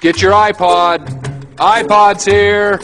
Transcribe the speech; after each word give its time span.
Get 0.00 0.22
your 0.22 0.32
iPod. 0.32 1.00
iPod's 1.58 2.24
here. 2.24 2.78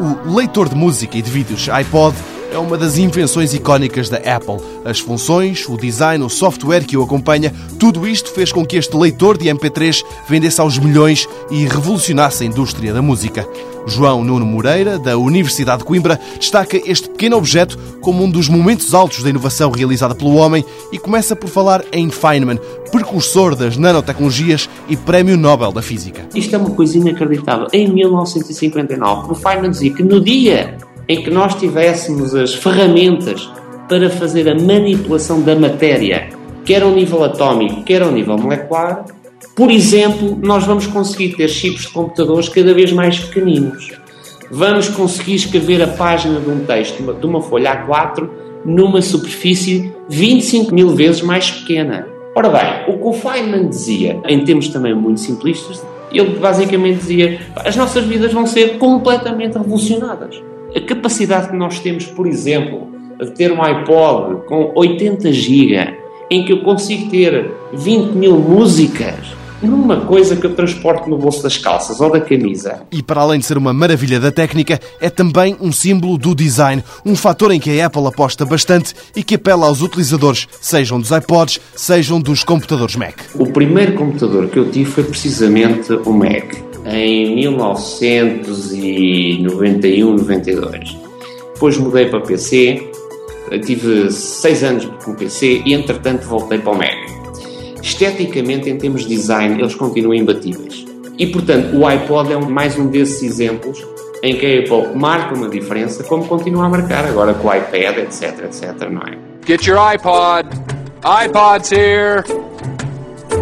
O 0.00 0.34
leitor 0.34 0.68
de 0.68 0.74
música 0.74 1.16
e 1.16 1.22
de 1.22 1.30
vídeos 1.30 1.68
iPod 1.68 2.16
é 2.52 2.58
uma 2.58 2.76
das 2.76 2.98
invenções 2.98 3.54
icónicas 3.54 4.08
da 4.08 4.18
Apple. 4.18 4.58
As 4.84 4.98
funções, 4.98 5.68
o 5.68 5.76
design, 5.76 6.24
o 6.24 6.28
software 6.28 6.84
que 6.84 6.96
o 6.96 7.02
acompanha, 7.02 7.52
tudo 7.78 8.06
isto 8.06 8.30
fez 8.30 8.52
com 8.52 8.64
que 8.64 8.76
este 8.76 8.96
leitor 8.96 9.38
de 9.38 9.48
MP3 9.48 10.04
vendesse 10.28 10.60
aos 10.60 10.78
milhões 10.78 11.28
e 11.50 11.66
revolucionasse 11.66 12.42
a 12.42 12.46
indústria 12.46 12.92
da 12.92 13.00
música. 13.00 13.46
João 13.86 14.22
Nuno 14.22 14.44
Moreira, 14.44 14.98
da 14.98 15.16
Universidade 15.16 15.78
de 15.78 15.84
Coimbra, 15.84 16.20
destaca 16.38 16.76
este 16.76 17.08
pequeno 17.08 17.36
objeto 17.36 17.78
como 18.00 18.22
um 18.22 18.30
dos 18.30 18.48
momentos 18.48 18.92
altos 18.94 19.22
da 19.22 19.30
inovação 19.30 19.70
realizada 19.70 20.14
pelo 20.14 20.34
homem 20.34 20.64
e 20.92 20.98
começa 20.98 21.34
por 21.34 21.48
falar 21.48 21.82
em 21.92 22.10
Feynman, 22.10 22.58
precursor 22.92 23.54
das 23.54 23.76
nanotecnologias 23.76 24.68
e 24.88 24.96
Prémio 24.96 25.36
Nobel 25.36 25.72
da 25.72 25.82
Física. 25.82 26.26
Isto 26.34 26.56
é 26.56 26.58
uma 26.58 26.70
coisa 26.70 26.98
inacreditável. 26.98 27.68
Em 27.72 27.88
1959, 27.88 29.32
o 29.32 29.34
Feynman 29.34 29.70
dizia 29.70 29.92
que 29.92 30.02
no 30.02 30.20
dia 30.20 30.76
em 31.10 31.24
que 31.24 31.28
nós 31.28 31.56
tivéssemos 31.56 32.36
as 32.36 32.54
ferramentas 32.54 33.50
para 33.88 34.08
fazer 34.08 34.48
a 34.48 34.54
manipulação 34.54 35.42
da 35.42 35.56
matéria, 35.56 36.28
quer 36.64 36.84
ao 36.84 36.92
nível 36.92 37.24
atómico, 37.24 37.82
quer 37.82 38.00
ao 38.00 38.12
nível 38.12 38.38
molecular, 38.38 39.04
por 39.56 39.72
exemplo, 39.72 40.38
nós 40.40 40.64
vamos 40.64 40.86
conseguir 40.86 41.34
ter 41.34 41.48
chips 41.48 41.82
de 41.82 41.88
computadores 41.88 42.48
cada 42.48 42.72
vez 42.72 42.92
mais 42.92 43.18
pequeninos. 43.18 43.90
Vamos 44.52 44.88
conseguir 44.88 45.34
escrever 45.34 45.82
a 45.82 45.88
página 45.88 46.38
de 46.38 46.48
um 46.48 46.64
texto, 46.64 47.02
de 47.02 47.26
uma 47.26 47.42
folha 47.42 47.84
A4, 47.84 48.30
numa 48.64 49.02
superfície 49.02 49.92
25 50.08 50.72
mil 50.72 50.90
vezes 50.90 51.22
mais 51.22 51.50
pequena. 51.50 52.06
Ora 52.36 52.50
bem, 52.50 52.94
o 52.94 52.98
que 52.98 53.08
o 53.08 53.12
Feynman 53.12 53.68
dizia, 53.68 54.20
em 54.28 54.44
termos 54.44 54.68
também 54.68 54.94
muito 54.94 55.18
simplistas, 55.18 55.84
ele 56.12 56.38
basicamente 56.38 56.98
dizia: 56.98 57.40
as 57.56 57.74
nossas 57.74 58.04
vidas 58.04 58.32
vão 58.32 58.46
ser 58.46 58.78
completamente 58.78 59.58
revolucionadas. 59.58 60.40
A 60.74 60.80
capacidade 60.80 61.48
que 61.48 61.56
nós 61.56 61.80
temos, 61.80 62.06
por 62.06 62.28
exemplo, 62.28 62.92
de 63.18 63.30
ter 63.32 63.50
um 63.50 63.60
iPod 63.60 64.46
com 64.46 64.72
80 64.76 65.32
GB, 65.32 65.98
em 66.30 66.44
que 66.44 66.52
eu 66.52 66.62
consigo 66.62 67.10
ter 67.10 67.50
20 67.72 68.12
mil 68.12 68.38
músicas, 68.38 69.34
numa 69.60 70.02
coisa 70.02 70.36
que 70.36 70.46
eu 70.46 70.54
transporto 70.54 71.10
no 71.10 71.18
bolso 71.18 71.42
das 71.42 71.58
calças 71.58 72.00
ou 72.00 72.10
da 72.10 72.20
camisa. 72.20 72.82
E 72.92 73.02
para 73.02 73.20
além 73.20 73.40
de 73.40 73.46
ser 73.46 73.58
uma 73.58 73.72
maravilha 73.72 74.20
da 74.20 74.30
técnica, 74.30 74.78
é 75.00 75.10
também 75.10 75.56
um 75.60 75.72
símbolo 75.72 76.16
do 76.16 76.36
design, 76.36 76.84
um 77.04 77.16
fator 77.16 77.50
em 77.50 77.58
que 77.58 77.80
a 77.80 77.86
Apple 77.86 78.06
aposta 78.06 78.46
bastante 78.46 78.94
e 79.14 79.24
que 79.24 79.34
apela 79.34 79.66
aos 79.66 79.82
utilizadores, 79.82 80.46
sejam 80.60 81.00
dos 81.00 81.10
iPods, 81.10 81.60
sejam 81.74 82.20
dos 82.20 82.44
computadores 82.44 82.94
Mac. 82.94 83.18
O 83.34 83.46
primeiro 83.52 83.94
computador 83.94 84.48
que 84.48 84.58
eu 84.58 84.70
tive 84.70 84.88
foi 84.88 85.02
precisamente 85.02 85.92
o 85.92 86.12
Mac 86.12 86.69
em 86.90 87.36
1991, 87.36 90.14
92. 90.14 90.96
Depois 91.54 91.78
mudei 91.78 92.06
para 92.06 92.20
PC, 92.20 92.90
tive 93.64 94.10
seis 94.10 94.64
anos 94.64 94.86
com 95.04 95.14
PC 95.14 95.62
e 95.64 95.74
entretanto 95.74 96.26
voltei 96.26 96.58
para 96.58 96.72
o 96.72 96.76
Mac. 96.76 96.96
Esteticamente, 97.82 98.68
em 98.70 98.78
termos 98.78 99.02
de 99.02 99.08
design, 99.08 99.60
eles 99.60 99.74
continuam 99.74 100.14
imbatíveis. 100.14 100.86
E 101.18 101.26
portanto, 101.26 101.76
o 101.76 101.84
iPod 101.86 102.32
é 102.32 102.38
mais 102.38 102.78
um 102.78 102.86
desses 102.88 103.22
exemplos 103.22 103.84
em 104.22 104.36
que 104.36 104.46
a 104.46 104.60
Apple 104.60 104.96
marca 104.96 105.34
uma 105.34 105.48
diferença, 105.48 106.04
como 106.04 106.24
continua 106.26 106.66
a 106.66 106.68
marcar 106.68 107.06
agora 107.06 107.32
com 107.34 107.48
o 107.48 107.54
iPad, 107.54 107.98
etc, 107.98 108.44
etc, 108.44 108.88
não 108.90 109.02
é? 109.02 109.18
Get 109.46 109.66
your 109.66 109.78
iPod. 109.78 110.48
iPod's 111.02 111.72
here. 111.72 112.22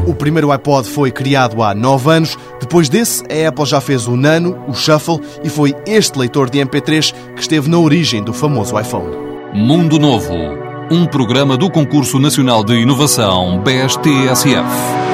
O 0.09 0.15
primeiro 0.15 0.51
iPod 0.51 0.89
foi 0.89 1.11
criado 1.11 1.63
há 1.63 1.75
9 1.75 2.11
anos. 2.11 2.39
Depois 2.59 2.89
desse, 2.89 3.23
a 3.25 3.49
Apple 3.51 3.67
já 3.67 3.79
fez 3.79 4.09
o 4.09 4.17
Nano, 4.17 4.59
o 4.67 4.73
Shuffle 4.73 5.21
e 5.45 5.51
foi 5.51 5.75
este 5.87 6.19
leitor 6.19 6.49
de 6.49 6.59
MP3 6.61 7.15
que 7.35 7.43
esteve 7.43 7.69
na 7.69 7.79
origem 7.79 8.25
do 8.25 8.33
famoso 8.33 8.81
iPhone. 8.81 9.15
Mundo 9.53 9.99
Novo, 9.99 10.33
um 10.91 11.05
programa 11.05 11.59
do 11.59 11.71
Concurso 11.71 12.19
Nacional 12.19 12.65
de 12.65 12.73
Inovação 12.73 13.63
BSTSF. 13.63 15.08